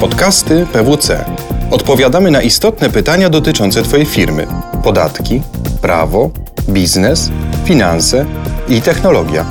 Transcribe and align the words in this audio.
Podcasty 0.00 0.66
PWC. 0.72 1.24
Odpowiadamy 1.70 2.30
na 2.30 2.42
istotne 2.42 2.90
pytania 2.90 3.30
dotyczące 3.30 3.82
Twojej 3.82 4.06
firmy: 4.06 4.46
podatki, 4.84 5.42
prawo, 5.82 6.30
biznes, 6.68 7.30
finanse 7.64 8.24
i 8.68 8.82
technologia. 8.82 9.44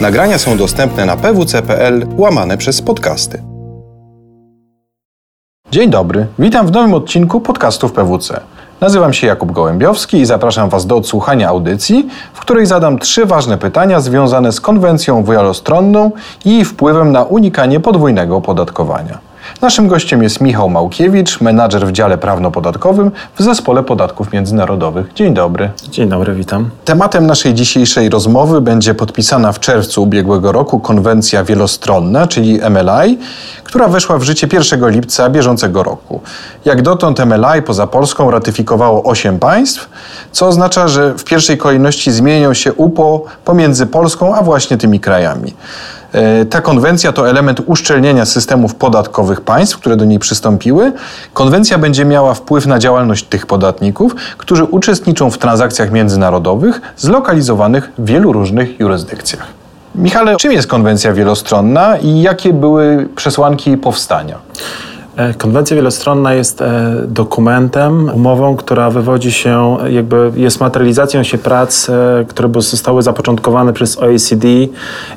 Nagrania 0.00 0.38
są 0.38 0.56
dostępne 0.56 1.06
na 1.06 1.16
pwc.pl 1.16 2.06
łamane 2.16 2.56
przez 2.56 2.82
podcasty. 2.82 3.42
Dzień 5.70 5.90
dobry, 5.90 6.26
witam 6.38 6.66
w 6.66 6.70
nowym 6.72 6.94
odcinku 6.94 7.40
podcastów 7.40 7.92
PWC. 7.92 8.40
Nazywam 8.80 9.12
się 9.12 9.26
Jakub 9.26 9.52
Gołębiowski 9.52 10.16
i 10.16 10.26
zapraszam 10.26 10.68
Was 10.68 10.86
do 10.86 10.96
odsłuchania 10.96 11.48
audycji, 11.48 12.08
w 12.34 12.40
której 12.40 12.66
zadam 12.66 12.98
trzy 12.98 13.26
ważne 13.26 13.58
pytania 13.58 14.00
związane 14.00 14.52
z 14.52 14.60
konwencją 14.60 15.24
wielostronną 15.24 16.10
i 16.44 16.64
wpływem 16.64 17.12
na 17.12 17.22
unikanie 17.22 17.80
podwójnego 17.80 18.36
opodatkowania. 18.36 19.28
Naszym 19.60 19.88
gościem 19.88 20.22
jest 20.22 20.40
Michał 20.40 20.70
Małkiewicz, 20.70 21.40
menadżer 21.40 21.86
w 21.86 21.92
dziale 21.92 22.18
prawno-podatkowym 22.18 23.10
w 23.38 23.42
Zespole 23.42 23.82
Podatków 23.82 24.32
Międzynarodowych. 24.32 25.12
Dzień 25.14 25.34
dobry. 25.34 25.70
Dzień 25.90 26.08
dobry, 26.08 26.34
witam. 26.34 26.70
Tematem 26.84 27.26
naszej 27.26 27.54
dzisiejszej 27.54 28.08
rozmowy 28.08 28.60
będzie 28.60 28.94
podpisana 28.94 29.52
w 29.52 29.60
czerwcu 29.60 30.02
ubiegłego 30.02 30.52
roku 30.52 30.80
konwencja 30.80 31.44
wielostronna, 31.44 32.26
czyli 32.26 32.60
MLI, 32.70 33.18
która 33.64 33.88
weszła 33.88 34.18
w 34.18 34.22
życie 34.22 34.48
1 34.52 34.90
lipca 34.90 35.30
bieżącego 35.30 35.82
roku. 35.82 36.20
Jak 36.64 36.82
dotąd 36.82 37.26
MLI 37.26 37.62
poza 37.66 37.86
Polską 37.86 38.30
ratyfikowało 38.30 39.02
8 39.02 39.38
państw, 39.38 39.88
co 40.32 40.46
oznacza, 40.46 40.88
że 40.88 41.14
w 41.14 41.24
pierwszej 41.24 41.58
kolejności 41.58 42.12
zmienią 42.12 42.54
się 42.54 42.72
UPO 42.72 43.24
pomiędzy 43.44 43.86
Polską 43.86 44.34
a 44.34 44.42
właśnie 44.42 44.76
tymi 44.76 45.00
krajami. 45.00 45.54
E, 46.12 46.44
ta 46.44 46.60
konwencja 46.60 47.12
to 47.12 47.30
element 47.30 47.60
uszczelnienia 47.66 48.24
systemów 48.24 48.74
podatkowych 48.74 49.40
państw, 49.40 49.76
które 49.76 49.96
do 49.96 50.04
niej 50.04 50.18
przystąpiły. 50.18 50.92
Konwencja 51.32 51.78
będzie 51.78 52.04
miała 52.04 52.34
wpływ 52.34 52.66
na 52.66 52.78
działalność 52.78 53.24
tych 53.24 53.46
podatników, 53.46 54.14
którzy 54.38 54.64
uczestniczą 54.64 55.30
w 55.30 55.38
transakcjach 55.38 55.92
międzynarodowych 55.92 56.80
zlokalizowanych 56.96 57.92
w 57.98 58.06
wielu 58.06 58.32
różnych 58.32 58.80
jurysdykcjach. 58.80 59.46
Michale, 59.94 60.36
czym 60.36 60.52
jest 60.52 60.68
konwencja 60.68 61.12
wielostronna 61.12 61.96
i 61.96 62.22
jakie 62.22 62.52
były 62.52 63.08
przesłanki 63.16 63.76
powstania? 63.76 64.38
E, 65.18 65.34
konwencja 65.34 65.76
wielostronna 65.76 66.34
jest 66.34 66.62
e, 66.62 66.94
dokumentem, 67.08 68.10
umową, 68.14 68.56
która 68.56 68.90
wywodzi 68.90 69.32
się, 69.32 69.76
jakby 69.90 70.32
jest 70.36 70.60
materializacją 70.60 71.22
się 71.22 71.38
prac, 71.38 71.90
e, 71.90 72.24
które 72.28 72.48
zostały 72.58 73.02
zapoczątkowane 73.02 73.72
przez 73.72 73.98
OECD 73.98 74.48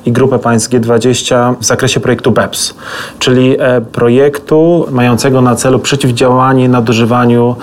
i 0.05 0.11
grupę 0.11 0.39
państw 0.39 0.69
G20 0.69 1.55
w 1.59 1.65
zakresie 1.65 1.99
projektu 1.99 2.31
BEPS, 2.31 2.75
czyli 3.19 3.57
projektu 3.91 4.87
mającego 4.91 5.41
na 5.41 5.55
celu 5.55 5.79
przeciwdziałanie 5.79 6.69
nadużywaniu 6.69 7.55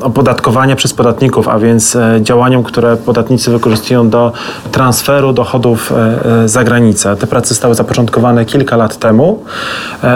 opodatkowania 0.00 0.76
przez 0.76 0.94
podatników, 0.94 1.48
a 1.48 1.58
więc 1.58 1.96
działaniom, 2.20 2.62
które 2.62 2.96
podatnicy 2.96 3.50
wykorzystują 3.50 4.10
do 4.10 4.32
transferu 4.72 5.32
dochodów 5.32 5.92
za 6.46 6.64
granicę. 6.64 7.16
Te 7.16 7.26
prace 7.26 7.48
zostały 7.48 7.74
zapoczątkowane 7.74 8.44
kilka 8.44 8.76
lat 8.76 8.96
temu. 8.96 9.44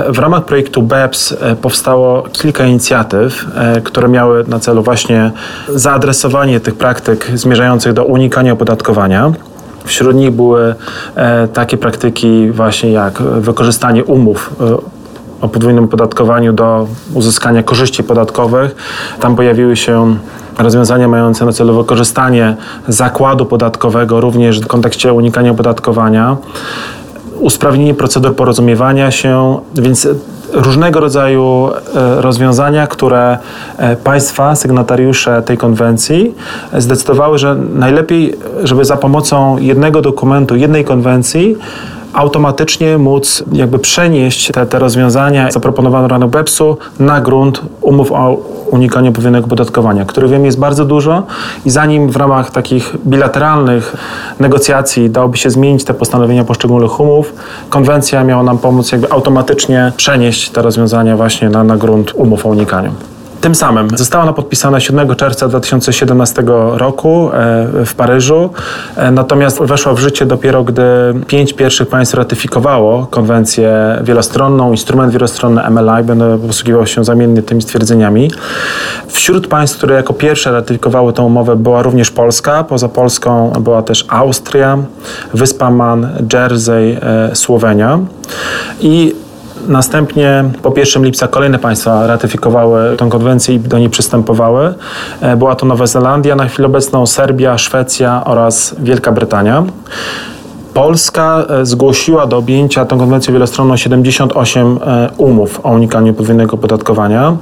W 0.09 0.19
ramach 0.19 0.45
projektu 0.45 0.83
BEPS 0.83 1.37
powstało 1.71 2.23
kilka 2.33 2.67
inicjatyw, 2.67 3.47
e, 3.55 3.81
które 3.81 4.09
miały 4.09 4.45
na 4.49 4.59
celu 4.59 4.83
właśnie 4.83 5.31
zaadresowanie 5.69 6.61
tych 6.61 6.75
praktyk 6.75 7.31
zmierzających 7.35 7.93
do 7.93 8.05
unikania 8.05 8.53
opodatkowania. 8.53 9.33
Wśród 9.85 10.17
nich 10.17 10.31
były 10.31 10.75
e, 11.15 11.49
takie 11.49 11.77
praktyki 11.77 12.51
właśnie 12.51 12.93
jak 12.93 13.23
wykorzystanie 13.23 14.05
umów 14.05 14.51
e, 14.61 14.77
o 15.41 15.49
podwójnym 15.49 15.85
opodatkowaniu 15.85 16.53
do 16.53 16.87
uzyskania 17.15 17.63
korzyści 17.63 18.03
podatkowych. 18.03 18.77
Tam 19.21 19.37
pojawiły 19.37 19.77
się 19.77 20.17
rozwiązania 20.59 21.09
mające 21.09 21.45
na 21.45 21.53
celu 21.53 21.77
wykorzystanie 21.77 22.57
zakładu 22.89 23.47
podatkowego 23.47 24.21
również 24.21 24.61
w 24.61 24.67
kontekście 24.67 25.13
unikania 25.13 25.51
opodatkowania 25.51 26.37
usprawnienie 27.41 27.95
procedur 27.95 28.37
porozumiewania 28.37 29.11
się, 29.11 29.59
więc 29.75 30.09
różnego 30.53 31.01
rodzaju 31.01 31.71
e, 31.95 32.23
rozwiązania, 32.23 32.87
które 32.87 33.39
e, 33.77 33.97
państwa, 33.97 34.57
sygnatariusze 34.57 35.43
tej 35.43 35.59
konwencji 35.59 36.35
zdecydowały, 36.79 37.39
że 37.39 37.55
najlepiej, 37.55 38.35
żeby 38.65 38.85
za 38.85 38.97
pomocą 38.97 39.59
jednego 39.59 40.03
dokumentu, 40.03 40.57
jednej 40.57 40.85
konwencji 40.85 41.57
automatycznie 42.13 42.99
móc 42.99 43.45
jakby 43.53 43.79
przenieść 43.79 44.53
te, 44.53 44.67
te 44.67 44.79
rozwiązania 44.79 45.51
zaproponowane 45.51 46.09
w 46.09 46.11
ramach 46.11 46.31
BEPS-u 46.31 46.77
na 46.99 47.21
grunt 47.21 47.63
umów 47.81 48.13
o 48.13 48.37
unikaniu 48.71 49.13
podwójnego 49.13 49.47
podatkowania, 49.47 50.05
których 50.05 50.31
wiem 50.31 50.45
jest 50.45 50.59
bardzo 50.59 50.85
dużo 50.85 51.23
i 51.65 51.71
zanim 51.71 52.11
w 52.11 52.17
ramach 52.17 52.51
takich 52.51 52.97
bilateralnych 53.07 53.97
negocjacji 54.41 55.11
dałoby 55.11 55.37
się 55.37 55.51
zmienić 55.51 55.85
te 55.85 55.95
postanowienia 55.95 56.45
poszczególnych 56.45 57.01
umów, 57.01 57.33
konwencja 57.71 58.25
miała 58.25 58.43
nam 58.43 58.59
pomóc 58.59 58.93
jakby 58.93 59.13
automatycznie 59.13 59.93
przenieść 59.97 60.51
te 60.51 60.63
rozwiązania 60.63 61.17
właśnie 61.17 61.51
na, 61.51 61.65
na 61.65 61.77
grunt 61.77 62.13
umów 62.15 62.47
o 62.47 62.49
unikaniu. 62.49 62.91
Tym 63.41 63.55
samym. 63.55 63.89
Została 63.99 64.25
ona 64.25 64.33
podpisana 64.33 64.81
7 64.81 65.17
czerwca 65.17 65.49
2017 65.49 66.43
roku 66.73 67.31
e, 67.33 67.67
w 67.87 67.95
Paryżu, 67.95 68.51
e, 68.97 69.11
natomiast 69.11 69.63
weszła 69.63 69.95
w 69.95 69.99
życie 69.99 70.27
dopiero, 70.27 70.65
gdy 70.65 70.83
pięć 71.27 71.53
pierwszych 71.53 71.89
państw 71.89 72.15
ratyfikowało 72.15 73.07
konwencję 73.07 73.99
wielostronną, 74.03 74.71
instrument 74.71 75.13
wielostronny 75.13 75.63
MLI, 75.71 76.05
będę 76.05 76.39
posługiwał 76.39 76.87
się 76.87 77.05
zamiennie 77.05 77.43
tymi 77.43 77.63
stwierdzeniami. 77.63 78.31
Wśród 79.09 79.47
państw, 79.47 79.77
które 79.77 79.95
jako 79.95 80.13
pierwsze 80.13 80.53
ratyfikowały 80.53 81.13
tę 81.13 81.23
umowę 81.23 81.57
była 81.57 81.83
również 81.83 82.11
Polska, 82.11 82.65
poza 82.65 82.89
Polską 82.89 83.53
była 83.61 83.83
też 83.83 84.05
Austria, 84.09 84.79
Wyspa 85.35 85.71
Man, 85.71 86.09
Jersey, 86.33 86.99
e, 87.03 87.37
Słowenia. 87.37 87.99
I 88.81 89.15
Następnie 89.69 90.45
po 90.63 90.73
1 90.77 91.05
lipca 91.05 91.29
kolejne 91.29 91.59
państwa 91.59 92.07
ratyfikowały 92.07 92.97
tę 92.97 93.09
konwencję 93.09 93.55
i 93.55 93.61
do 93.61 93.79
niej 93.79 93.91
przystępowały. 93.91 94.75
E, 95.21 95.37
była 95.37 95.55
to 95.55 95.67
Nowa 95.67 95.87
Zelandia, 95.87 96.37
na 96.37 96.49
chwilę 96.49 96.67
obecną 96.67 97.07
Serbia, 97.07 97.59
Szwecja 97.59 98.23
oraz 98.25 98.75
Wielka 98.79 99.13
Brytania. 99.13 99.65
Polska 100.75 101.45
e, 101.49 101.67
zgłosiła 101.67 102.27
do 102.27 102.37
objęcia 102.37 102.85
tą 102.85 102.99
konwencją 102.99 103.33
wielostronną 103.33 103.77
78 103.77 104.79
e, 104.87 105.11
umów 105.17 105.61
o 105.63 105.71
unikaniu 105.71 106.15
podwójnego 106.15 106.55
opodatkowania. 106.55 107.37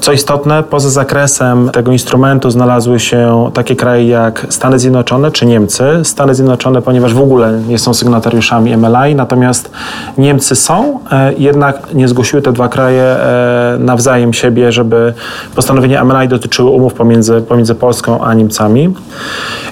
Co 0.00 0.12
istotne, 0.12 0.62
poza 0.62 0.90
zakresem 0.90 1.70
tego 1.70 1.92
instrumentu 1.92 2.50
znalazły 2.50 3.00
się 3.00 3.50
takie 3.54 3.76
kraje 3.76 4.08
jak 4.08 4.46
Stany 4.50 4.78
Zjednoczone 4.78 5.30
czy 5.30 5.46
Niemcy. 5.46 5.84
Stany 6.02 6.34
Zjednoczone, 6.34 6.82
ponieważ 6.82 7.14
w 7.14 7.20
ogóle 7.20 7.52
nie 7.68 7.78
są 7.78 7.94
sygnatariuszami 7.94 8.76
MLI, 8.76 9.14
natomiast 9.14 9.70
Niemcy 10.18 10.56
są, 10.56 11.00
e, 11.12 11.32
jednak 11.34 11.94
nie 11.94 12.08
zgłosiły 12.08 12.42
te 12.42 12.52
dwa 12.52 12.68
kraje 12.68 13.02
e, 13.02 13.76
nawzajem 13.78 14.32
siebie, 14.32 14.72
żeby 14.72 15.14
postanowienia 15.54 16.04
MLI 16.04 16.28
dotyczyły 16.28 16.70
umów 16.70 16.94
pomiędzy, 16.94 17.40
pomiędzy 17.40 17.74
Polską 17.74 18.24
a 18.24 18.34
Niemcami. 18.34 18.94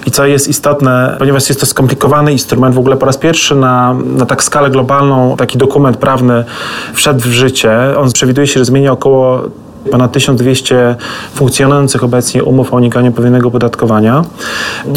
I 0.06 0.10
co 0.10 0.26
jest 0.26 0.48
istotne, 0.48 1.16
ponieważ 1.18 1.48
jest 1.48 1.60
to 1.60 1.66
skomplikowany 1.66 2.32
instrument, 2.32 2.74
w 2.74 2.78
ogóle 2.78 2.96
po 2.96 3.06
raz 3.06 3.16
pierwszy 3.16 3.54
na, 3.54 3.94
na 3.94 4.26
tak 4.26 4.44
skalę 4.44 4.70
globalną 4.70 5.36
taki 5.36 5.58
dokument 5.58 5.96
prawny 5.96 6.44
wszedł 6.94 7.20
w 7.20 7.32
życie. 7.32 7.78
On 7.98 8.12
przewiduje 8.12 8.46
się, 8.46 8.60
że 8.60 8.64
zmienia 8.64 8.92
około 8.92 9.40
ponad 9.90 10.12
1200 10.12 10.96
funkcjonujących 11.34 12.04
obecnie 12.04 12.44
umów 12.44 12.72
o 12.72 12.76
unikaniu 12.76 13.12
podwójnego 13.12 13.50
podatkowania. 13.50 14.24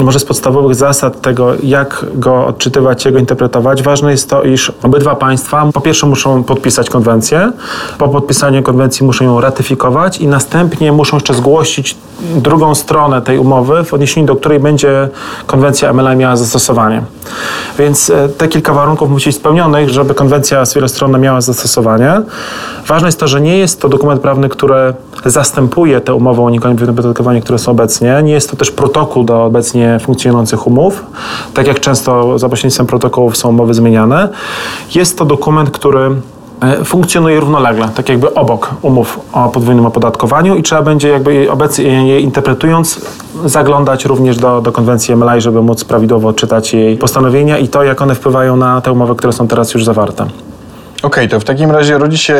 Może 0.03 0.19
z 0.19 0.25
podstawowych 0.25 0.75
zasad 0.75 1.21
tego, 1.21 1.53
jak 1.63 2.05
go 2.13 2.47
odczytywać, 2.47 3.05
jak 3.05 3.13
go 3.13 3.19
interpretować, 3.19 3.83
ważne 3.83 4.11
jest 4.11 4.29
to, 4.29 4.43
iż 4.43 4.71
obydwa 4.83 5.15
państwa 5.15 5.69
po 5.73 5.81
pierwsze 5.81 6.07
muszą 6.07 6.43
podpisać 6.43 6.89
konwencję, 6.89 7.51
po 7.97 8.09
podpisaniu 8.09 8.63
konwencji 8.63 9.05
muszą 9.05 9.25
ją 9.25 9.41
ratyfikować 9.41 10.17
i 10.17 10.27
następnie 10.27 10.91
muszą 10.91 11.17
jeszcze 11.17 11.33
zgłosić 11.33 11.97
drugą 12.35 12.75
stronę 12.75 13.21
tej 13.21 13.37
umowy, 13.37 13.83
w 13.83 13.93
odniesieniu 13.93 14.27
do 14.27 14.35
której 14.35 14.59
będzie 14.59 15.09
konwencja 15.45 15.93
MLA 15.93 16.15
miała 16.15 16.35
zastosowanie. 16.35 17.01
Więc 17.79 18.09
e, 18.09 18.29
te 18.29 18.47
kilka 18.47 18.73
warunków 18.73 19.09
musi 19.09 19.29
być 19.29 19.35
spełnionych, 19.35 19.89
żeby 19.89 20.13
konwencja 20.13 20.63
wielostronna 20.75 21.17
miała 21.17 21.41
zastosowanie. 21.41 22.21
Ważne 22.87 23.07
jest 23.07 23.19
to, 23.19 23.27
że 23.27 23.41
nie 23.41 23.57
jest 23.57 23.81
to 23.81 23.89
dokument 23.89 24.21
prawny, 24.21 24.49
który 24.49 24.75
zastępuje 25.25 26.01
te 26.01 26.13
umowy 26.13 26.41
o 26.41 26.43
unikaniu 26.43 26.75
opodatkowania, 26.91 27.41
które 27.41 27.59
są 27.59 27.71
obecnie. 27.71 28.21
Nie 28.23 28.33
jest 28.33 28.51
to 28.51 28.57
też 28.57 28.71
protokół 28.71 29.23
do 29.23 29.45
obecnie 29.45 29.99
funkcjonujących 30.01 30.67
umów, 30.67 31.05
tak 31.53 31.67
jak 31.67 31.79
często 31.79 32.39
za 32.39 32.49
pośrednictwem 32.49 32.87
protokołów 32.87 33.37
są 33.37 33.49
umowy 33.49 33.73
zmieniane. 33.73 34.29
Jest 34.95 35.17
to 35.17 35.25
dokument, 35.25 35.69
który 35.69 36.11
e, 36.61 36.85
funkcjonuje 36.85 37.39
równolegle, 37.39 37.89
tak 37.95 38.09
jakby 38.09 38.33
obok 38.33 38.69
umów 38.81 39.19
o 39.33 39.49
podwójnym 39.49 39.85
opodatkowaniu 39.85 40.55
i 40.55 40.63
trzeba 40.63 40.81
będzie 40.81 41.09
jakby 41.09 41.51
obecnie 41.51 42.07
je 42.07 42.19
interpretując 42.19 43.01
zaglądać 43.45 44.05
również 44.05 44.37
do, 44.37 44.61
do 44.61 44.71
konwencji 44.71 45.15
MLI, 45.15 45.41
żeby 45.41 45.61
móc 45.61 45.83
prawidłowo 45.83 46.33
czytać 46.33 46.73
jej 46.73 46.97
postanowienia 46.97 47.57
i 47.57 47.67
to, 47.67 47.83
jak 47.83 48.01
one 48.01 48.15
wpływają 48.15 48.55
na 48.55 48.81
te 48.81 48.91
umowy, 48.91 49.15
które 49.15 49.33
są 49.33 49.47
teraz 49.47 49.73
już 49.73 49.85
zawarte. 49.85 50.25
Okay, 51.03 51.27
to 51.27 51.39
w 51.39 51.43
takim 51.43 51.71
razie 51.71 51.97
rodzi 51.97 52.17
się 52.17 52.35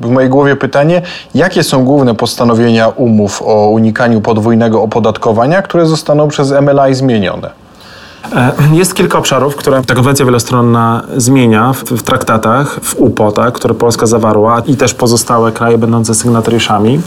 w 0.00 0.10
mojej 0.10 0.30
głowie 0.30 0.56
pytanie, 0.56 1.02
jakie 1.34 1.62
są 1.62 1.84
główne 1.84 2.14
postanowienia 2.14 2.88
umów 2.88 3.42
o 3.42 3.68
unikaniu 3.68 4.20
podwójnego 4.20 4.82
opodatkowania, 4.82 5.62
które 5.62 5.86
zostaną 5.86 6.28
przez 6.28 6.50
MLI 6.50 6.94
zmienione? 6.94 7.50
E, 8.32 8.52
jest 8.72 8.94
kilka 8.94 9.18
obszarów, 9.18 9.56
które 9.56 9.82
ta 9.82 9.94
konwencja 9.94 10.24
wielostronna 10.24 11.02
zmienia 11.16 11.72
w, 11.72 11.84
w 11.84 12.02
traktatach, 12.02 12.80
w 12.82 12.94
UPO, 12.98 13.32
tak, 13.32 13.54
które 13.54 13.74
Polska 13.74 14.06
zawarła 14.06 14.62
i 14.66 14.76
też 14.76 14.94
pozostałe 14.94 15.52
kraje 15.52 15.78
będące 15.78 16.14
sygnatariuszami. 16.14 17.00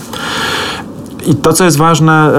I 1.28 1.36
to, 1.36 1.54
co 1.54 1.64
jest 1.64 1.78
ważne, 1.78 2.32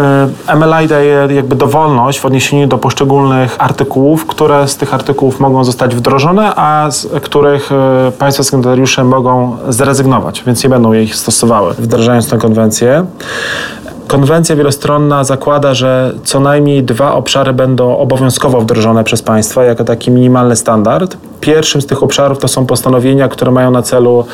e, 0.49 0.57
MLI 0.57 0.89
daje 0.89 1.29
jakby 1.31 1.57
dowolność 1.57 2.21
w 2.21 2.27
odniesieniu 2.27 2.67
do 2.67 2.79
poszczególnych 2.79 3.57
artykułów, 3.59 4.27
które 4.27 4.69
z 4.69 4.77
tych 4.77 4.95
artykułów 4.95 5.41
mogą 5.41 5.65
zostać 5.65 5.95
wdrożone, 5.95 6.53
a 6.57 6.91
z 6.91 7.07
których 7.23 7.73
e, 7.73 8.13
państwa 8.19 8.45
sygnatariusze 8.45 9.05
mogą 9.05 9.57
zrezygnować, 9.69 10.43
więc 10.47 10.65
nie 10.65 10.71
będą 10.71 10.93
ich 10.93 11.17
stosowały, 11.17 11.75
wdrażając 11.75 12.29
tę 12.29 12.39
konwencję. 12.39 13.07
Konwencja 14.07 14.57
wielostronna 14.57 15.25
zakłada, 15.25 15.75
że 15.75 16.15
co 16.25 16.41
najmniej 16.41 16.83
dwa 16.83 17.15
obszary 17.15 17.53
będą 17.53 17.99
obowiązkowo 17.99 18.61
wdrożone 18.61 19.05
przez 19.05 19.23
państwa 19.23 19.65
jako 19.65 19.85
taki 19.85 20.11
minimalny 20.11 20.57
standard. 20.57 21.17
Pierwszym 21.41 21.83
z 21.83 21.87
tych 21.87 22.03
obszarów 22.03 22.39
to 22.39 22.49
są 22.49 22.67
postanowienia, 22.67 23.29
które 23.29 23.51
mają 23.51 23.71
na 23.71 23.83
celu 23.83 24.25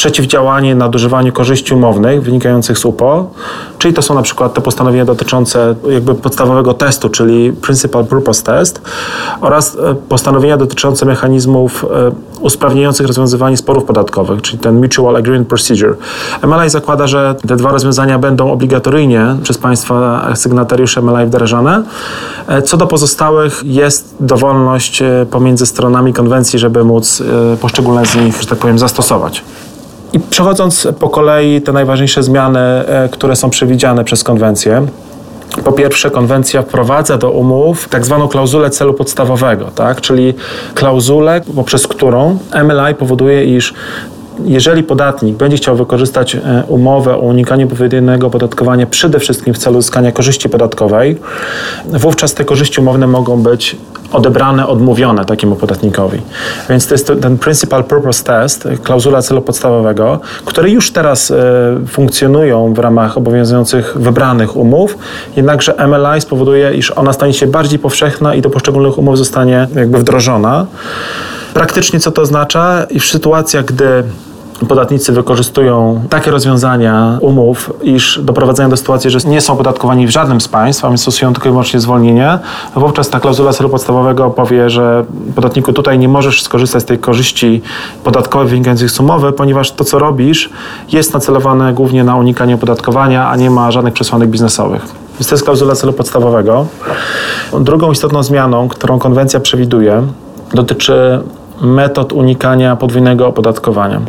przeciwdziałanie 0.00 0.74
nadużywaniu 0.74 1.32
korzyści 1.32 1.74
umownych 1.74 2.22
wynikających 2.22 2.78
z 2.78 2.84
UPO, 2.84 3.30
czyli 3.78 3.94
to 3.94 4.02
są 4.02 4.14
na 4.14 4.22
przykład 4.22 4.54
te 4.54 4.60
postanowienia 4.60 5.04
dotyczące 5.04 5.74
jakby 5.90 6.14
podstawowego 6.14 6.74
testu, 6.74 7.08
czyli 7.08 7.52
Principal 7.52 8.04
Purpose 8.04 8.42
Test 8.42 8.82
oraz 9.40 9.76
e, 9.76 9.94
postanowienia 9.94 10.56
dotyczące 10.56 11.06
mechanizmów 11.06 11.84
e, 11.84 12.12
usprawniających 12.40 13.06
rozwiązywanie 13.06 13.56
sporów 13.56 13.84
podatkowych, 13.84 14.42
czyli 14.42 14.58
ten 14.58 14.82
Mutual 14.82 15.16
Agreement 15.16 15.48
Procedure. 15.48 15.94
MLI 16.42 16.70
zakłada, 16.70 17.06
że 17.06 17.34
te 17.48 17.56
dwa 17.56 17.72
rozwiązania 17.72 18.18
będą 18.18 18.52
obligatoryjnie 18.52 19.36
przez 19.42 19.58
państwa 19.58 20.26
sygnatariusze 20.34 21.02
MLI 21.02 21.26
wdrażane. 21.26 21.82
E, 22.48 22.62
co 22.62 22.76
do 22.76 22.86
pozostałych 22.86 23.60
jest 23.64 24.14
dowolność 24.20 25.02
pomiędzy 25.30 25.66
stronami 25.66 26.12
konwencji, 26.12 26.58
żeby 26.58 26.84
móc 26.84 27.22
poszczególne 27.60 28.06
z 28.06 28.16
nich, 28.16 28.40
że 28.40 28.46
tak 28.46 28.58
powiem, 28.58 28.78
zastosować. 28.78 29.44
I 30.12 30.20
przechodząc 30.20 30.88
po 30.98 31.08
kolei 31.08 31.62
te 31.62 31.72
najważniejsze 31.72 32.22
zmiany, 32.22 32.58
e, 32.58 33.08
które 33.12 33.36
są 33.36 33.50
przewidziane 33.50 34.04
przez 34.04 34.24
konwencję. 34.24 34.86
Po 35.64 35.72
pierwsze, 35.72 36.10
konwencja 36.10 36.62
wprowadza 36.62 37.18
do 37.18 37.30
umów 37.30 37.88
tak 37.88 38.04
zwaną 38.04 38.28
klauzulę 38.28 38.70
celu 38.70 38.94
podstawowego, 38.94 39.64
tak? 39.74 40.00
czyli 40.00 40.34
klauzulę, 40.74 41.40
poprzez 41.56 41.86
którą 41.86 42.38
MLI 42.64 42.94
powoduje, 42.94 43.44
iż 43.44 43.74
jeżeli 44.44 44.82
podatnik 44.82 45.36
będzie 45.36 45.56
chciał 45.56 45.76
wykorzystać 45.76 46.34
e, 46.34 46.64
umowę 46.68 47.14
o 47.14 47.18
unikaniu 47.18 47.68
podwójnego 47.68 48.26
opodatkowania 48.26 48.86
przede 48.86 49.18
wszystkim 49.18 49.54
w 49.54 49.58
celu 49.58 49.78
uzyskania 49.78 50.12
korzyści 50.12 50.48
podatkowej, 50.48 51.18
wówczas 51.84 52.34
te 52.34 52.44
korzyści 52.44 52.80
umowne 52.80 53.06
mogą 53.06 53.42
być 53.42 53.76
odebrane, 54.12 54.66
odmówione 54.66 55.24
takiemu 55.24 55.56
podatnikowi. 55.56 56.20
Więc 56.68 56.86
to 56.86 56.94
jest 56.94 57.12
ten 57.22 57.38
Principal 57.38 57.84
Purpose 57.84 58.24
Test, 58.24 58.68
klauzula 58.82 59.22
celu 59.22 59.42
podstawowego, 59.42 60.20
które 60.44 60.70
już 60.70 60.92
teraz 60.92 61.30
e, 61.30 61.36
funkcjonują 61.88 62.74
w 62.74 62.78
ramach 62.78 63.16
obowiązujących 63.16 63.96
wybranych 63.96 64.56
umów, 64.56 64.98
jednakże 65.36 65.74
MLI 65.88 66.20
spowoduje, 66.20 66.74
iż 66.74 66.90
ona 66.90 67.12
stanie 67.12 67.32
się 67.32 67.46
bardziej 67.46 67.78
powszechna 67.78 68.34
i 68.34 68.40
do 68.40 68.50
poszczególnych 68.50 68.98
umów 68.98 69.18
zostanie 69.18 69.68
jakby 69.74 69.98
wdrożona. 69.98 70.66
Praktycznie 71.54 72.00
co 72.00 72.12
to 72.12 72.22
oznacza? 72.22 72.84
I 72.90 73.00
w 73.00 73.04
sytuacjach, 73.04 73.64
gdy 73.64 74.04
podatnicy 74.68 75.12
wykorzystują 75.12 76.02
takie 76.10 76.30
rozwiązania 76.30 77.18
umów, 77.20 77.72
iż 77.82 78.20
doprowadzają 78.22 78.70
do 78.70 78.76
sytuacji, 78.76 79.10
że 79.10 79.18
nie 79.18 79.40
są 79.40 79.52
opodatkowani 79.52 80.06
w 80.06 80.10
żadnym 80.10 80.40
z 80.40 80.48
państw, 80.48 80.84
a 80.84 80.88
więc 80.88 81.00
stosują 81.00 81.32
tylko 81.32 81.48
i 81.48 81.52
wyłącznie 81.52 81.80
zwolnienie, 81.80 82.38
wówczas 82.76 83.10
ta 83.10 83.20
klauzula 83.20 83.52
celu 83.52 83.68
podstawowego 83.68 84.30
powie, 84.30 84.70
że 84.70 85.04
podatniku 85.34 85.72
tutaj 85.72 85.98
nie 85.98 86.08
możesz 86.08 86.42
skorzystać 86.42 86.82
z 86.82 86.86
tej 86.86 86.98
korzyści 86.98 87.62
podatkowej 88.04 88.48
wynikających 88.48 88.90
z 88.90 89.00
umowy, 89.00 89.32
ponieważ 89.32 89.72
to, 89.72 89.84
co 89.84 89.98
robisz, 89.98 90.50
jest 90.92 91.14
nacelowane 91.14 91.72
głównie 91.72 92.04
na 92.04 92.16
unikanie 92.16 92.54
opodatkowania, 92.54 93.28
a 93.28 93.36
nie 93.36 93.50
ma 93.50 93.70
żadnych 93.70 93.94
przesłanek 93.94 94.28
biznesowych. 94.28 94.82
Więc 95.20 95.28
to 95.28 95.34
jest 95.34 95.44
klauzula 95.44 95.74
celu 95.74 95.92
podstawowego. 95.92 96.66
Drugą 97.60 97.92
istotną 97.92 98.22
zmianą, 98.22 98.68
którą 98.68 98.98
konwencja 98.98 99.40
przewiduje, 99.40 100.02
dotyczy 100.54 101.20
metod 101.60 102.12
unikania 102.12 102.76
podwójnego 102.76 103.26
opodatkowania. 103.26 104.00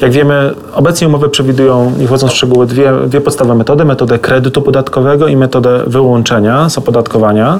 Jak 0.00 0.12
wiemy, 0.12 0.54
obecnie 0.74 1.08
umowy 1.08 1.28
przewidują, 1.28 1.92
nie 1.98 2.06
wchodząc 2.06 2.32
w 2.32 2.34
szczegóły, 2.36 2.66
dwie, 2.66 2.92
dwie 3.06 3.20
podstawowe 3.20 3.54
metody. 3.54 3.84
Metodę 3.84 4.18
kredytu 4.18 4.62
podatkowego 4.62 5.28
i 5.28 5.36
metodę 5.36 5.80
wyłączenia 5.86 6.68
z 6.68 6.78
opodatkowania. 6.78 7.58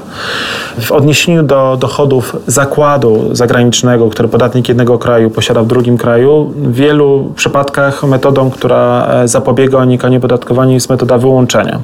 W 0.81 0.91
odniesieniu 0.91 1.43
do 1.43 1.77
dochodów 1.79 2.35
zakładu 2.47 3.29
zagranicznego, 3.31 4.09
który 4.09 4.27
podatnik 4.27 4.69
jednego 4.69 4.97
kraju 4.97 5.29
posiada 5.29 5.63
w 5.63 5.67
drugim 5.67 5.97
kraju, 5.97 6.53
w 6.55 6.73
wielu 6.73 7.31
przypadkach 7.35 8.03
metodą, 8.03 8.49
która 8.49 9.07
e, 9.07 9.27
zapobiega 9.27 9.77
unikaniu 9.77 10.17
opodatkowania 10.17 10.73
jest 10.73 10.89
metoda 10.89 11.17
wyłączenia. 11.17 11.79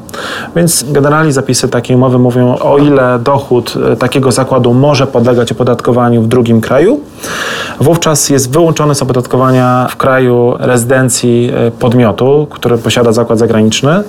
Więc 0.55 0.85
generalnie 0.91 1.33
zapisy 1.33 1.69
takiej 1.69 1.95
umowy 1.95 2.19
mówią, 2.19 2.57
o 2.57 2.77
ile 2.77 3.19
dochód 3.19 3.73
e, 3.91 3.95
takiego 3.95 4.31
zakładu 4.31 4.73
może 4.73 5.07
podlegać 5.07 5.51
opodatkowaniu 5.51 6.21
w 6.21 6.27
drugim 6.27 6.61
kraju, 6.61 6.99
wówczas 7.79 8.29
jest 8.29 8.51
wyłączony 8.51 8.95
z 8.95 9.01
opodatkowania 9.01 9.87
w 9.89 9.95
kraju 9.95 10.44
rezydencji 10.59 11.51
e, 11.53 11.71
podmiotu, 11.71 12.47
który 12.49 12.77
posiada 12.77 13.11
zakład 13.11 13.39
zagraniczny. 13.39 14.03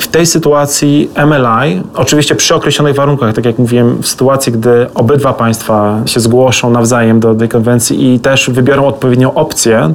W 0.00 0.08
tej 0.08 0.26
sytuacji 0.26 1.10
MLI, 1.26 1.82
oczywiście 1.94 2.34
przy 2.34 2.54
określonych 2.54 2.94
warunkach, 2.94 3.34
tak 3.34 3.44
jak 3.44 3.58
mówiłem, 3.58 4.02
w 4.02 4.08
sytuacji, 4.08 4.52
gdy 4.52 4.86
obydwa 4.94 5.32
państwa 5.32 6.00
się 6.06 6.20
zgłoszą 6.20 6.70
nawzajem 6.70 7.20
do 7.20 7.34
tej 7.34 7.48
konwencji 7.48 8.14
i 8.14 8.20
też 8.20 8.50
wybiorą 8.50 8.86
odpowiednią 8.86 9.34
opcję, 9.34 9.92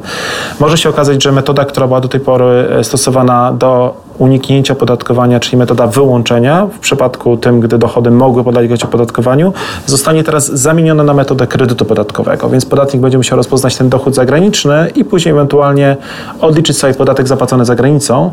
może 0.59 0.77
się 0.77 0.89
okazać, 0.89 1.23
że 1.23 1.31
metoda, 1.31 1.65
która 1.65 1.87
była 1.87 2.01
do 2.01 2.07
tej 2.07 2.19
pory 2.19 2.45
e, 2.45 2.83
stosowana 2.83 3.53
do 3.53 4.04
uniknięcia 4.17 4.73
opodatkowania, 4.73 5.39
czyli 5.39 5.57
metoda 5.57 5.87
wyłączenia, 5.87 6.67
w 6.67 6.79
przypadku 6.79 7.37
tym, 7.37 7.59
gdy 7.59 7.77
dochody 7.77 8.11
mogły 8.11 8.43
podlegać 8.43 8.83
opodatkowaniu, 8.83 9.53
zostanie 9.85 10.23
teraz 10.23 10.45
zamieniona 10.45 11.03
na 11.03 11.13
metodę 11.13 11.47
kredytu 11.47 11.85
podatkowego, 11.85 12.49
więc 12.49 12.65
podatnik 12.65 13.01
będzie 13.01 13.17
musiał 13.17 13.37
rozpoznać 13.37 13.77
ten 13.77 13.89
dochód 13.89 14.15
zagraniczny 14.15 14.91
i 14.95 15.05
później 15.05 15.31
ewentualnie 15.31 15.97
odliczyć 16.41 16.77
sobie 16.77 16.93
podatek 16.93 17.27
zapłacony 17.27 17.65
za 17.65 17.75
granicą, 17.75 18.31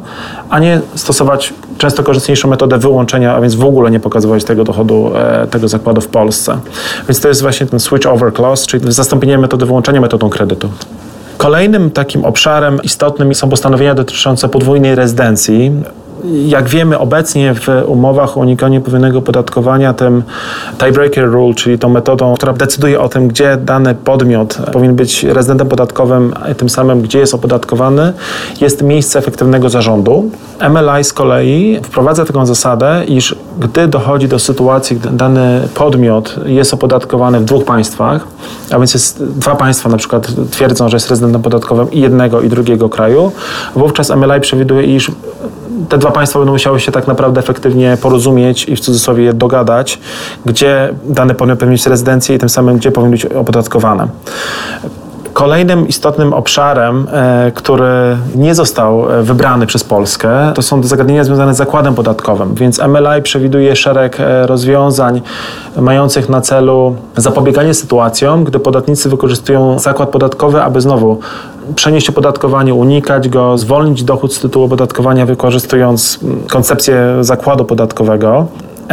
a 0.51 0.59
nie 0.59 0.81
stosować 0.95 1.55
często 1.79 2.03
korzystniejszą 2.03 2.49
metodę 2.49 2.79
wyłączenia, 2.79 3.35
a 3.35 3.41
więc 3.41 3.55
w 3.55 3.65
ogóle 3.65 3.91
nie 3.91 4.01
pokazywać 4.01 4.45
tego 4.45 4.65
dochodu, 4.65 5.11
e, 5.17 5.47
tego 5.47 5.69
zakładu 5.69 6.01
w 6.01 6.09
Polsce. 6.09 6.59
Więc 7.09 7.21
to 7.21 7.29
jest 7.29 7.43
właśnie 7.43 7.67
ten 7.67 7.81
switch 7.81 8.07
over 8.07 8.35
clause, 8.35 8.67
czyli 8.67 8.93
zastąpienie 8.93 9.39
metody 9.39 9.67
wyłączenia 9.67 10.01
metodą 10.01 10.31
kredytu. 10.31 10.69
Kolejnym 11.43 11.91
takim 11.91 12.25
obszarem 12.25 12.83
istotnym 12.83 13.35
są 13.35 13.49
postanowienia 13.49 13.95
dotyczące 13.95 14.49
podwójnej 14.49 14.95
rezydencji. 14.95 15.73
Jak 16.25 16.69
wiemy 16.69 16.99
obecnie 16.99 17.55
w 17.55 17.69
umowach 17.87 18.37
o 18.37 18.41
unikaniu 18.41 18.81
podwójnego 18.81 19.19
opodatkowania, 19.19 19.95
tym 19.95 20.23
tiebreaker 20.79 21.31
rule, 21.31 21.55
czyli 21.55 21.79
tą 21.79 21.89
metodą, 21.89 22.35
która 22.35 22.53
decyduje 22.53 23.01
o 23.01 23.09
tym, 23.09 23.29
gdzie 23.29 23.57
dany 23.57 23.95
podmiot 23.95 24.59
powinien 24.73 24.97
być 24.97 25.25
rezydentem 25.25 25.69
podatkowym, 25.69 26.35
tym 26.57 26.69
samym 26.69 27.03
gdzie 27.03 27.19
jest 27.19 27.35
opodatkowany, 27.35 28.13
jest 28.61 28.83
miejsce 28.83 29.19
efektywnego 29.19 29.71
zarządu. 29.71 30.31
MLI 30.71 31.05
z 31.05 31.13
kolei 31.13 31.81
wprowadza 31.83 32.25
taką 32.25 32.47
zasadę, 32.47 33.05
iż 33.09 33.37
gdy 33.61 33.89
dochodzi 33.89 34.29
do 34.29 34.39
sytuacji, 34.39 34.97
gdy 34.97 35.09
dany 35.11 35.69
podmiot 35.75 36.37
jest 36.47 36.75
opodatkowany 36.75 37.41
w 37.41 37.45
dwóch 37.45 37.65
państwach, 37.65 38.27
a 38.71 38.79
więc 38.79 38.95
jest 38.95 39.25
dwa 39.25 39.57
państwa 39.57 39.89
na 39.89 39.97
przykład 39.97 40.29
twierdzą, 40.51 40.89
że 40.89 40.97
jest 40.97 41.11
rezydentem 41.11 41.43
podatkowym 41.43 41.87
jednego 41.93 42.41
i 42.41 42.49
drugiego 42.49 42.89
kraju, 42.89 43.33
wówczas 43.77 44.11
MLI 44.11 44.41
przewiduje, 44.41 44.83
iż 44.83 45.11
te 45.89 45.99
dwa 45.99 46.11
państwa 46.11 46.39
będą 46.39 46.53
musiały 46.53 46.81
się 46.81 46.93
tak 46.93 47.07
naprawdę 47.07 47.41
efektywnie 47.41 47.97
porozumieć 48.03 48.69
i 48.69 48.77
w 48.77 48.81
cudzysłowie 48.81 49.33
dogadać, 49.33 50.01
gdzie 50.47 50.95
podmiot 51.35 51.59
powinien 51.59 51.73
mieć 51.73 51.87
rezydencję 51.87 52.37
i 52.37 52.39
tym 52.39 52.49
samym 52.49 52.77
gdzie 52.77 52.93
powinien 52.93 53.11
być 53.11 53.25
opodatkowane. 53.25 54.09
Kolejnym 55.33 55.89
istotnym 55.89 56.33
obszarem, 56.33 57.07
e, 57.13 57.53
który 57.55 58.17
nie 58.35 58.55
został 58.55 59.13
e, 59.13 59.23
wybrany 59.23 59.67
przez 59.67 59.85
Polskę, 59.85 60.53
to 60.55 60.63
są 60.63 60.83
zagadnienia 60.83 61.25
związane 61.25 61.55
z 61.55 61.57
zakładem 61.57 61.95
podatkowym, 61.95 62.55
więc 62.55 62.79
MLI 62.79 63.23
przewiduje 63.23 63.77
szereg 63.77 64.21
e, 64.21 64.47
rozwiązań 64.47 65.23
mających 65.77 66.29
na 66.29 66.41
celu 66.41 66.97
zapobieganie 67.17 67.75
sytuacjom, 67.75 68.45
gdy 68.45 68.59
podatnicy 68.59 69.09
wykorzystują 69.09 69.79
zakład 69.79 70.09
podatkowy, 70.09 70.63
aby 70.63 70.81
znowu 70.81 71.19
przenieść 71.75 72.09
opodatkowanie, 72.09 72.75
unikać 72.75 73.29
go, 73.29 73.59
zwolnić 73.59 74.05
dochód 74.05 74.35
z 74.35 74.41
tytułu 74.41 74.65
opodatkowania, 74.65 75.27
wykorzystując 75.27 76.21
koncepcję 76.49 77.17
zakładu 77.21 77.65
podatkowego. 77.65 78.47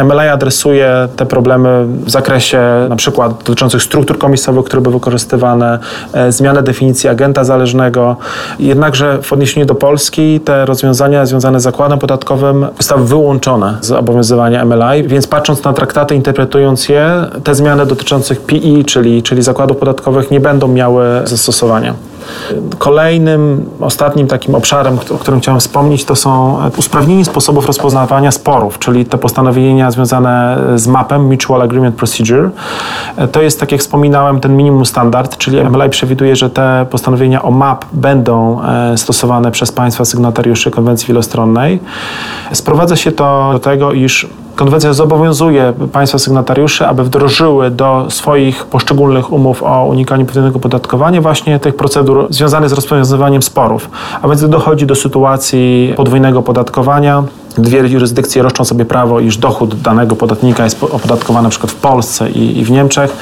MLI 0.04 0.28
adresuje 0.28 1.08
te 1.16 1.26
problemy 1.26 1.86
w 1.86 2.10
zakresie 2.10 2.60
na 2.88 2.96
przykład 2.96 3.38
dotyczących 3.38 3.82
struktur 3.82 4.18
komisowych, 4.18 4.64
które 4.64 4.82
były 4.82 4.94
wykorzystywane, 4.94 5.78
e, 6.12 6.32
zmianę 6.32 6.62
definicji 6.62 7.08
agenta 7.08 7.44
zależnego. 7.44 8.16
Jednakże 8.58 9.22
w 9.22 9.32
odniesieniu 9.32 9.66
do 9.66 9.74
Polski 9.74 10.40
te 10.40 10.66
rozwiązania 10.66 11.26
związane 11.26 11.60
z 11.60 11.62
zakładem 11.62 11.98
podatkowym 11.98 12.66
zostały 12.78 13.06
wyłączone 13.06 13.78
z 13.80 13.90
obowiązywania 13.90 14.64
MLI, 14.64 15.08
więc 15.08 15.26
patrząc 15.26 15.64
na 15.64 15.72
traktaty, 15.72 16.14
interpretując 16.14 16.88
je, 16.88 17.26
te 17.44 17.54
zmiany 17.54 17.86
dotyczących 17.86 18.40
PI, 18.40 18.84
czyli, 18.84 19.22
czyli 19.22 19.42
zakładów 19.42 19.76
podatkowych 19.76 20.30
nie 20.30 20.40
będą 20.40 20.68
miały 20.68 21.04
zastosowania. 21.24 22.09
Kolejnym, 22.78 23.70
ostatnim 23.80 24.26
takim 24.26 24.54
obszarem, 24.54 24.98
o 25.14 25.18
którym 25.18 25.40
chciałem 25.40 25.60
wspomnieć, 25.60 26.04
to 26.04 26.16
są 26.16 26.58
usprawnienie 26.76 27.24
sposobów 27.24 27.66
rozpoznawania 27.66 28.30
sporów, 28.30 28.78
czyli 28.78 29.04
te 29.04 29.18
postanowienia 29.18 29.90
związane 29.90 30.58
z 30.76 30.86
MAP-em, 30.86 31.24
Mutual 31.26 31.62
Agreement 31.62 31.96
Procedure. 31.96 32.50
To 33.32 33.42
jest, 33.42 33.60
tak 33.60 33.72
jak 33.72 33.80
wspominałem, 33.80 34.40
ten 34.40 34.56
minimum 34.56 34.86
standard, 34.86 35.36
czyli 35.36 35.64
MLI 35.64 35.90
przewiduje, 35.90 36.36
że 36.36 36.50
te 36.50 36.86
postanowienia 36.90 37.42
o 37.42 37.50
MAP 37.50 37.84
będą 37.92 38.62
e, 38.62 38.98
stosowane 38.98 39.50
przez 39.50 39.72
państwa 39.72 40.04
sygnatariuszy 40.04 40.70
konwencji 40.70 41.08
wielostronnej. 41.08 41.80
Sprowadza 42.52 42.96
się 42.96 43.12
to 43.12 43.50
do 43.52 43.58
tego, 43.58 43.92
iż 43.92 44.28
Konwencja 44.60 44.92
zobowiązuje 44.92 45.72
państwa 45.92 46.18
sygnatariuszy, 46.18 46.86
aby 46.86 47.04
wdrożyły 47.04 47.70
do 47.70 48.06
swoich 48.08 48.64
poszczególnych 48.64 49.32
umów 49.32 49.62
o 49.62 49.86
unikaniu 49.86 50.24
podwójnego 50.24 50.58
podatkowania 50.58 51.20
właśnie 51.20 51.58
tych 51.58 51.76
procedur 51.76 52.26
związanych 52.30 52.70
z 52.70 52.72
rozwiązywaniem 52.72 53.42
sporów. 53.42 53.90
A 54.22 54.28
więc 54.28 54.48
dochodzi 54.48 54.86
do 54.86 54.94
sytuacji 54.94 55.94
podwójnego 55.96 56.42
podatkowania, 56.42 57.22
dwie 57.60 57.78
jurysdykcje 57.78 58.42
roszczą 58.42 58.64
sobie 58.64 58.84
prawo, 58.84 59.20
iż 59.20 59.38
dochód 59.38 59.80
danego 59.80 60.16
podatnika 60.16 60.64
jest 60.64 60.82
opodatkowany 60.82 61.48
przykład 61.48 61.72
w 61.72 61.74
Polsce 61.74 62.30
i, 62.30 62.58
i, 62.58 62.64
w 62.64 62.70
Niemczech, 62.70 63.16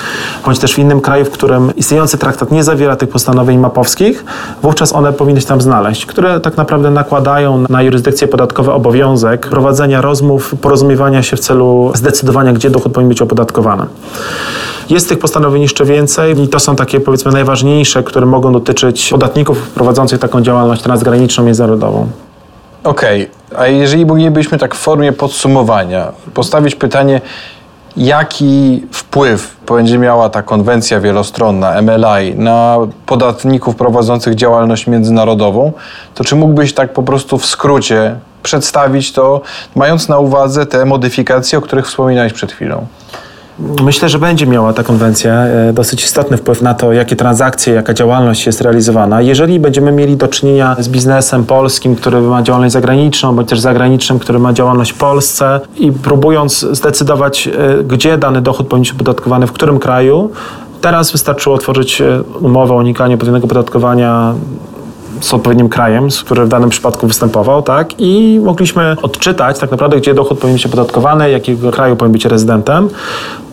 bądź 0.44 0.58
też 0.58 0.74
w 0.74 0.78
innym 0.78 1.00
kraju, 1.00 1.24
w 1.24 1.30
którym 1.30 1.76
istniejący 1.76 2.18
traktat 2.18 2.52
nie 2.52 2.64
zawiera 2.64 2.96
tych 2.96 3.08
postanowień 3.08 3.58
mapowskich, 3.58 4.24
wówczas 4.62 4.92
one 4.92 5.12
powinny 5.12 5.40
się 5.40 5.46
tam 5.46 5.60
znaleźć, 5.60 6.06
które 6.06 6.40
tak 6.40 6.56
naprawdę 6.56 6.90
nakładają 6.90 7.64
na 7.68 7.82
jurysdykcje 7.82 8.28
podatkowe 8.28 8.72
obowiązek 8.72 9.48
prowadzenia 9.48 10.00
rozmów, 10.00 10.54
porozumiewania 10.60 11.22
się 11.22 11.36
w 11.36 11.40
celu 11.40 11.92
zdecydowania, 11.94 12.52
gdzie 12.52 12.70
dochód 12.70 12.92
powinien 12.92 13.08
być 13.08 13.22
opodatkowany. 13.22 13.86
Jest 14.90 15.08
tych 15.08 15.18
postanowień 15.18 15.62
jeszcze 15.62 15.84
więcej 15.84 16.40
i 16.40 16.48
to 16.48 16.60
są 16.60 16.76
takie 16.76 17.00
powiedzmy 17.00 17.32
najważniejsze, 17.32 18.02
które 18.02 18.26
mogą 18.26 18.52
dotyczyć 18.52 19.08
podatników 19.10 19.70
prowadzących 19.70 20.18
taką 20.18 20.40
działalność 20.40 20.82
transgraniczną, 20.82 21.44
międzynarodową. 21.44 22.06
Okej, 22.84 23.30
okay. 23.48 23.58
a 23.60 23.66
jeżeli 23.66 24.06
moglibyśmy 24.06 24.58
tak 24.58 24.74
w 24.74 24.78
formie 24.78 25.12
podsumowania 25.12 26.12
postawić 26.34 26.74
pytanie, 26.74 27.20
jaki 27.96 28.86
wpływ 28.92 29.56
będzie 29.66 29.98
miała 29.98 30.28
ta 30.28 30.42
konwencja 30.42 31.00
wielostronna 31.00 31.82
MLI 31.82 32.34
na 32.34 32.76
podatników 33.06 33.76
prowadzących 33.76 34.34
działalność 34.34 34.86
międzynarodową, 34.86 35.72
to 36.14 36.24
czy 36.24 36.36
mógłbyś 36.36 36.74
tak 36.74 36.92
po 36.92 37.02
prostu 37.02 37.38
w 37.38 37.46
skrócie 37.46 38.16
przedstawić 38.42 39.12
to, 39.12 39.40
mając 39.74 40.08
na 40.08 40.18
uwadze 40.18 40.66
te 40.66 40.84
modyfikacje, 40.84 41.58
o 41.58 41.62
których 41.62 41.86
wspominałeś 41.86 42.32
przed 42.32 42.52
chwilą? 42.52 42.86
Myślę, 43.84 44.08
że 44.08 44.18
będzie 44.18 44.46
miała 44.46 44.72
ta 44.72 44.82
konwencja 44.82 45.32
e, 45.32 45.72
dosyć 45.72 46.04
istotny 46.04 46.36
wpływ 46.36 46.62
na 46.62 46.74
to, 46.74 46.92
jakie 46.92 47.16
transakcje, 47.16 47.74
jaka 47.74 47.94
działalność 47.94 48.46
jest 48.46 48.60
realizowana. 48.60 49.20
Jeżeli 49.20 49.60
będziemy 49.60 49.92
mieli 49.92 50.16
do 50.16 50.28
czynienia 50.28 50.76
z 50.78 50.88
biznesem 50.88 51.44
polskim, 51.44 51.96
który 51.96 52.20
ma 52.20 52.42
działalność 52.42 52.72
zagraniczną, 52.72 53.36
bądź 53.36 53.48
też 53.48 53.60
zagranicznym, 53.60 54.18
który 54.18 54.38
ma 54.38 54.52
działalność 54.52 54.92
w 54.92 54.98
Polsce 54.98 55.60
i 55.76 55.92
próbując 55.92 56.66
zdecydować, 56.72 57.48
e, 57.48 57.84
gdzie 57.84 58.18
dany 58.18 58.40
dochód 58.40 58.68
powinien 58.68 58.82
być 58.82 58.92
opodatkowany, 58.92 59.46
w 59.46 59.52
którym 59.52 59.78
kraju, 59.78 60.30
Teraz 60.80 61.12
wystarczyło 61.12 61.56
otworzyć 61.56 62.00
e, 62.00 62.22
umowę 62.22 62.74
o 62.74 62.76
unikaniu 62.76 63.18
podwójnego 63.18 63.48
podatkowania 63.48 64.34
z 65.20 65.34
odpowiednim 65.34 65.68
krajem, 65.68 66.10
z 66.10 66.22
który 66.22 66.44
w 66.44 66.48
danym 66.48 66.70
przypadku 66.70 67.06
występował, 67.06 67.62
tak? 67.62 68.00
I 68.00 68.40
mogliśmy 68.44 68.96
odczytać 69.02 69.58
tak 69.58 69.70
naprawdę, 69.70 69.96
gdzie 69.96 70.14
dochód 70.14 70.38
powinien 70.38 70.56
być 70.56 70.66
opodatkowany, 70.66 71.30
jakiego 71.30 71.70
kraju 71.70 71.96
powinien 71.96 72.12
być 72.12 72.24
rezydentem. 72.24 72.88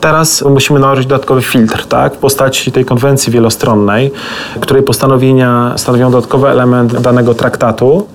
Teraz 0.01 0.41
musimy 0.41 0.79
nałożyć 0.79 1.05
dodatkowy 1.05 1.41
filtr, 1.41 1.85
tak? 1.85 2.13
W 2.13 2.17
postaci 2.17 2.71
tej 2.71 2.85
konwencji 2.85 3.33
wielostronnej, 3.33 4.11
której 4.59 4.83
postanowienia 4.83 5.73
stanowią 5.77 6.11
dodatkowy 6.11 6.47
element 6.47 7.01
danego 7.01 7.33
traktatu. 7.33 8.07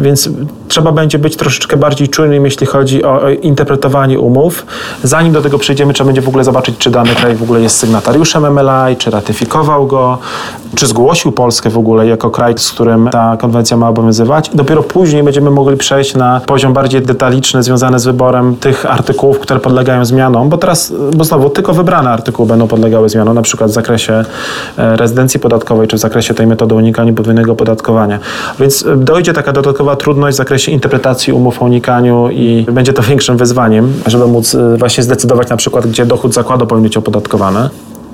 Więc 0.00 0.28
trzeba 0.68 0.92
będzie 0.92 1.18
być 1.18 1.36
troszeczkę 1.36 1.76
bardziej 1.76 2.08
czujnym, 2.08 2.44
jeśli 2.44 2.66
chodzi 2.66 3.04
o 3.04 3.30
interpretowanie 3.30 4.20
umów. 4.20 4.66
Zanim 5.02 5.32
do 5.32 5.42
tego 5.42 5.58
przejdziemy, 5.58 5.92
trzeba 5.92 6.06
będzie 6.06 6.22
w 6.22 6.28
ogóle 6.28 6.44
zobaczyć, 6.44 6.78
czy 6.78 6.90
dany 6.90 7.10
kraj 7.14 7.34
w 7.34 7.42
ogóle 7.42 7.60
jest 7.60 7.76
sygnatariuszem 7.76 8.52
MLI, 8.52 8.96
czy 8.98 9.10
ratyfikował 9.10 9.86
go, 9.86 10.18
czy 10.74 10.86
zgłosił 10.86 11.32
Polskę 11.32 11.70
w 11.70 11.78
ogóle 11.78 12.06
jako 12.06 12.30
kraj, 12.30 12.54
z 12.56 12.72
którym 12.72 13.08
ta 13.08 13.36
konwencja 13.36 13.76
ma 13.76 13.88
obowiązywać. 13.88 14.50
Dopiero 14.54 14.82
później 14.82 15.22
będziemy 15.22 15.50
mogli 15.50 15.76
przejść 15.76 16.14
na 16.14 16.40
poziom 16.46 16.72
bardziej 16.72 17.02
detaliczny, 17.02 17.62
związany 17.62 17.98
z 17.98 18.04
wyborem 18.04 18.56
tych 18.56 18.86
artykułów, 18.86 19.38
które 19.38 19.60
podlegają 19.60 20.04
zmianom, 20.04 20.48
bo 20.48 20.58
teraz, 20.58 20.92
bo 21.16 21.24
znowu 21.24 21.50
tylko 21.50 21.72
wybrane 21.72 22.10
artykuły 22.10 22.48
będą 22.48 22.68
podlegały 22.68 23.08
zmianom, 23.08 23.34
na 23.34 23.42
przykład 23.42 23.70
w 23.70 23.74
zakresie 23.74 24.24
e, 24.78 24.96
rezydencji 24.96 25.40
podatkowej, 25.40 25.88
czy 25.88 25.96
w 25.96 26.00
zakresie 26.00 26.34
tej 26.34 26.46
metody 26.46 26.74
unikania 26.74 27.12
podwójnego 27.12 27.52
opodatkowania. 27.52 28.18
Więc 28.60 28.84
dojdzie 28.96 29.32
taka 29.32 29.52
dodatkowa 29.52 29.85
trudność 29.94 30.34
w 30.34 30.38
zakresie 30.38 30.72
interpretacji 30.72 31.32
umów 31.32 31.62
o 31.62 31.64
unikaniu 31.64 32.28
i 32.30 32.66
będzie 32.72 32.92
to 32.92 33.02
większym 33.02 33.36
wyzwaniem, 33.36 33.92
żeby 34.06 34.26
móc 34.26 34.54
e, 34.54 34.76
właśnie 34.76 35.02
zdecydować 35.02 35.48
na 35.48 35.56
przykład, 35.56 35.86
gdzie 35.86 36.06
dochód 36.06 36.34
zakładu 36.34 36.66
powinien 36.66 36.88
być 36.88 36.96
opodatkowany. 36.96 37.68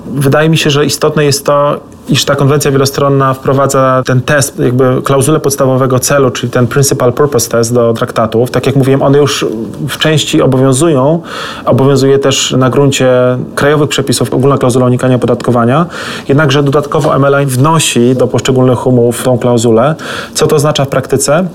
Wydaje 0.05 0.49
mi 0.49 0.57
się, 0.57 0.69
że 0.69 0.85
istotne 0.85 1.25
jest 1.25 1.45
to, 1.45 1.79
iż 2.09 2.25
ta 2.25 2.35
konwencja 2.35 2.71
wielostronna 2.71 3.33
wprowadza 3.33 4.03
ten 4.05 4.21
test, 4.21 4.59
jakby 4.59 5.01
klauzulę 5.03 5.39
podstawowego 5.39 5.99
celu, 5.99 6.31
czyli 6.31 6.51
ten 6.51 6.67
principal 6.67 7.13
purpose 7.13 7.49
test 7.49 7.73
do 7.73 7.93
traktatów. 7.93 8.51
Tak 8.51 8.65
jak 8.65 8.75
mówiłem, 8.75 9.01
one 9.01 9.17
już 9.17 9.45
w 9.89 9.97
części 9.97 10.41
obowiązują. 10.41 11.21
Obowiązuje 11.65 12.19
też 12.19 12.51
na 12.51 12.69
gruncie 12.69 13.09
krajowych 13.55 13.89
przepisów 13.89 14.33
ogólna 14.33 14.57
klauzula 14.57 14.85
unikania 14.85 15.15
opodatkowania. 15.15 15.85
Jednakże 16.27 16.63
dodatkowo 16.63 17.19
MLI 17.19 17.45
wnosi 17.45 18.15
do 18.15 18.27
poszczególnych 18.27 18.87
umów 18.87 19.23
tą 19.23 19.37
klauzulę. 19.37 19.95
Co 20.33 20.47
to 20.47 20.55
oznacza 20.55 20.85
w 20.85 20.87
praktyce? 20.87 21.47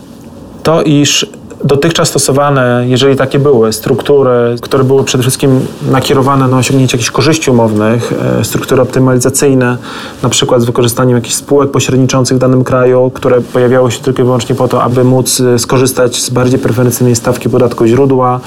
To, 0.63 0.83
iż 0.83 1.27
dotychczas 1.65 2.09
stosowane, 2.09 2.85
jeżeli 2.87 3.17
takie 3.17 3.39
były, 3.39 3.73
struktury, 3.73 4.57
które 4.61 4.85
były 4.85 5.05
przede 5.05 5.23
wszystkim 5.23 5.61
nakierowane 5.91 6.49
na 6.49 6.57
osiągnięcie 6.57 6.97
jakichś 6.97 7.11
korzyści 7.11 7.51
umownych, 7.51 8.13
e, 8.41 8.45
struktury 8.45 8.83
optymalizacyjne, 8.83 9.77
na 10.23 10.29
przykład 10.29 10.63
z 10.63 10.65
wykorzystaniem 10.65 11.17
jakichś 11.17 11.35
spółek 11.35 11.71
pośredniczących 11.71 12.37
w 12.37 12.41
danym 12.41 12.65
kraju, 12.65 13.11
które 13.15 13.41
pojawiały 13.41 13.91
się 13.91 14.01
tylko 14.01 14.23
i 14.23 14.25
wyłącznie 14.25 14.55
po 14.55 14.69
to, 14.69 14.83
aby 14.83 15.05
móc 15.05 15.41
e, 15.41 15.59
skorzystać 15.59 16.23
z 16.23 16.31
bardziej 16.31 16.59
preferencyjnej 16.59 17.17
stawki 17.17 17.49
podatku 17.49 17.87
źródła, 17.87 18.41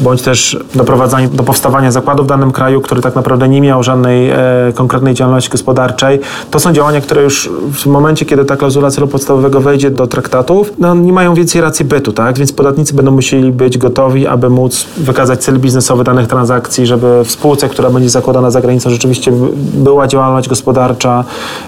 bądź 0.00 0.22
też 0.22 0.58
doprowadzanie 0.74 1.28
do 1.28 1.42
powstawania 1.42 1.90
zakładu 1.90 2.24
w 2.24 2.26
danym 2.26 2.52
kraju, 2.52 2.80
który 2.80 3.00
tak 3.00 3.14
naprawdę 3.14 3.48
nie 3.48 3.60
miał 3.60 3.82
żadnej 3.82 4.30
e, 4.30 4.36
konkretnej 4.74 5.14
działalności 5.14 5.50
gospodarczej. 5.50 6.20
To 6.50 6.60
są 6.60 6.72
działania, 6.72 7.00
które 7.00 7.22
już 7.22 7.50
w 7.72 7.86
momencie, 7.86 8.26
kiedy 8.26 8.44
ta 8.44 8.56
klauzula 8.56 8.90
celu 8.90 9.08
podstawowego 9.08 9.60
wejdzie 9.60 9.90
do 9.90 10.06
traktatów, 10.06 10.72
no, 10.78 10.94
nie 10.94 11.12
mają 11.12 11.34
więcej 11.34 11.60
racji 11.60 11.84
bytu, 11.84 12.12
tak? 12.12 12.38
Więc 12.38 12.52
podatnicy 12.56 12.94
będą 12.94 13.12
musieli 13.12 13.52
być 13.52 13.78
gotowi, 13.78 14.26
aby 14.26 14.50
móc 14.50 14.86
wykazać 14.96 15.40
cel 15.40 15.58
biznesowy 15.58 16.04
danych 16.04 16.26
transakcji, 16.26 16.86
żeby 16.86 17.24
w 17.24 17.30
spółce, 17.30 17.68
która 17.68 17.90
będzie 17.90 18.10
zakładana 18.10 18.50
za 18.50 18.60
granicą, 18.60 18.90
rzeczywiście 18.90 19.32
była 19.74 20.06
działalność 20.06 20.48
gospodarcza, 20.48 21.24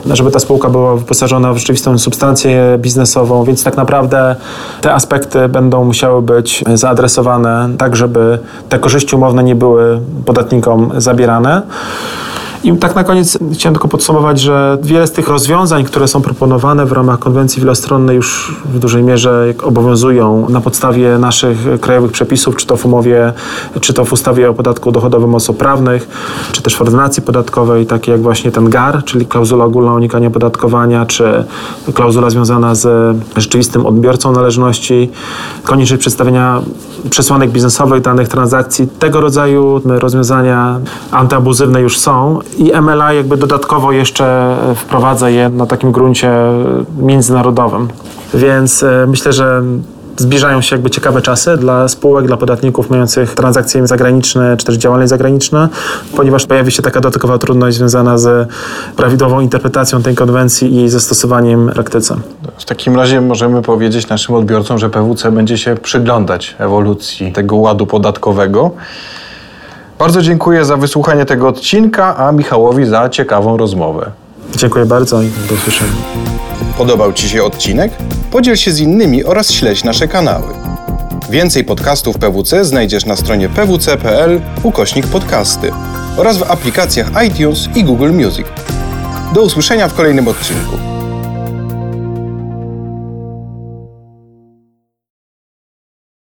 żeby 0.07 0.31
ta 0.31 0.39
spółka 0.39 0.71
była 0.71 0.97
wyposażona 0.97 1.53
w 1.53 1.59
rzeczywistą 1.59 1.99
substancję 1.99 2.79
biznesową, 2.79 3.45
więc 3.45 3.65
tak 3.65 3.77
naprawdę 3.77 4.37
te 4.81 4.95
aspekty 4.95 5.49
będą 5.49 5.85
musiały 5.85 6.23
być 6.23 6.65
zaadresowane 6.75 7.69
tak, 7.79 7.97
żeby 7.97 8.39
te 8.69 8.79
korzyści 8.79 9.17
umowne 9.17 9.45
nie 9.45 9.55
były 9.55 10.01
podatnikom 10.25 10.91
zabierane. 10.97 11.63
I 12.65 12.73
tak 12.77 12.95
na 12.95 13.05
koniec 13.05 13.39
chciałem 13.53 13.75
tylko 13.75 13.89
podsumować, 13.89 14.41
że 14.41 14.79
wiele 14.83 15.07
z 15.07 15.13
tych 15.13 15.29
rozwiązań, 15.29 15.85
które 15.85 16.09
są 16.09 16.23
proponowane 16.23 16.87
w 16.87 16.93
ramach 16.93 17.19
konwencji 17.19 17.61
wielostronnej 17.61 18.17
już 18.17 18.57
w 18.65 18.79
dużej 18.79 19.03
mierze 19.03 19.55
obowiązują 19.63 20.47
na 20.49 20.61
podstawie 20.61 21.19
naszych 21.19 21.59
krajowych 21.81 22.13
przepisów, 22.13 22.57
czy 22.57 22.67
to 22.67 22.77
w 22.77 22.87
umowie, 22.87 23.33
czy 23.81 23.93
to 23.93 24.05
w 24.05 24.13
ustawie 24.13 24.51
o 24.51 24.55
podatku 24.55 24.93
dochodowym 24.93 25.35
osób 25.35 25.57
prawnych, 25.57 26.09
czy 26.53 26.63
też 26.63 26.77
w 26.77 26.83
ordynacji 26.83 27.23
podatkowej, 27.23 27.87
takie 27.87 28.13
jak 28.13 28.23
właśnie 28.23 28.51
ten 28.51 28.71
GAR, 28.71 29.05
czyli 29.05 29.27
klauzula 29.27 29.65
ogólna 29.65 29.93
o 29.93 29.95
unikaniu 29.95 30.29
opodatkowania, 30.29 31.07
czy 31.07 31.45
klauzula 31.95 32.31
związana 32.31 32.75
z 32.75 33.17
rzeczywistym 33.37 33.87
odbiorcą 33.87 34.33
należności, 34.33 35.11
konieczność 35.63 36.01
przedstawienia 36.01 36.63
przesłanek 37.11 37.51
biznesowych 37.51 38.03
danych 38.03 38.29
transakcji. 38.29 38.89
Tego 38.99 39.21
rodzaju 39.21 39.81
rozwiązania 39.85 40.81
antyabuzywne 41.11 41.81
już 41.81 41.99
są 41.99 42.39
i 42.57 42.73
MLA 42.83 43.13
jakby 43.13 43.37
dodatkowo 43.37 43.93
jeszcze 43.93 44.57
wprowadza 44.77 45.31
je 45.31 45.49
na 45.49 45.67
takim 45.67 45.93
gruncie 45.93 46.31
międzynarodowym. 46.99 47.89
Więc 48.35 48.83
e, 48.83 49.07
myślę, 49.09 49.33
że 49.33 49.63
zbliżają 50.21 50.61
się 50.61 50.77
jakby 50.77 50.91
ciekawe 50.91 51.23
czasy 51.23 51.57
dla 51.57 51.89
spółek, 51.89 52.27
dla 52.27 52.37
podatników 52.37 52.91
mających 52.91 53.35
transakcje 53.35 53.87
zagraniczne 53.87 54.57
czy 54.57 54.67
też 54.67 54.77
działalność 54.77 55.11
zagraniczna, 55.11 55.69
ponieważ 56.17 56.47
pojawi 56.47 56.73
się 56.73 56.83
taka 56.83 57.01
dodatkowa 57.01 57.39
trudność 57.39 57.77
związana 57.77 58.19
z 58.19 58.49
prawidłową 58.97 59.41
interpretacją 59.41 60.03
tej 60.03 60.15
konwencji 60.15 60.73
i 60.73 60.77
jej 60.77 60.89
zastosowaniem 60.89 61.69
w 61.69 61.73
praktyce. 61.73 62.17
W 62.59 62.65
takim 62.65 62.97
razie 62.97 63.21
możemy 63.21 63.63
powiedzieć 63.63 64.09
naszym 64.09 64.35
odbiorcom, 64.35 64.79
że 64.79 64.91
PWC 64.91 65.33
będzie 65.33 65.59
się 65.59 65.75
przyglądać 65.75 66.57
ewolucji 66.59 67.33
tego 67.33 67.57
ładu 67.57 67.87
podatkowego. 67.87 68.71
Bardzo 69.99 70.23
dziękuję 70.23 70.65
za 70.65 70.77
wysłuchanie 70.77 71.25
tego 71.25 71.49
odcinka, 71.49 72.17
a 72.17 72.33
Michałowi 72.33 72.87
za 72.87 73.09
ciekawą 73.09 73.57
rozmowę. 73.57 74.11
Dziękuję 74.57 74.87
bardzo 74.87 75.23
i 75.23 75.27
do 75.49 75.55
usłyszenia. 75.55 75.93
Podobał 76.79 77.13
Ci 77.13 77.29
się 77.29 77.45
odcinek? 77.45 77.93
Podziel 78.31 78.57
się 78.57 78.73
z 78.73 78.81
innymi 78.81 79.25
oraz 79.25 79.53
śledź 79.53 79.85
nasze 79.85 80.09
kanały. 80.09 80.55
Więcej 81.31 81.65
podcastów 81.65 82.19
PWC 82.19 82.65
znajdziesz 82.65 83.07
na 83.07 83.17
stronie 83.17 83.49
pwc.pl 83.49 84.41
ukośnik 84.63 85.07
podcasty 85.07 85.71
oraz 86.17 86.39
w 86.39 86.51
aplikacjach 86.51 87.11
iTunes 87.27 87.69
i 87.75 87.85
Google 87.85 88.13
Music. 88.13 88.47
Do 89.35 89.43
usłyszenia 89.43 89.89
w 89.89 89.95
kolejnym 89.95 90.29
odcinku. 90.29 90.98